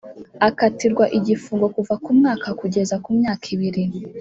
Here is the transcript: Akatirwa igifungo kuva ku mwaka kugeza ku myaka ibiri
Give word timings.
Akatirwa 0.47 1.05
igifungo 1.17 1.65
kuva 1.75 1.93
ku 2.03 2.09
mwaka 2.17 2.47
kugeza 2.59 2.95
ku 3.03 3.09
myaka 3.19 3.45
ibiri 3.55 3.83